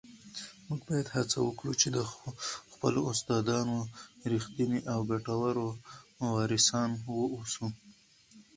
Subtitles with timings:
[0.67, 1.99] موږ باید هڅه وکړو چي د
[2.71, 3.77] خپلو استادانو
[4.31, 5.55] رښتیني او ګټور
[6.33, 7.65] وارثان واوسو.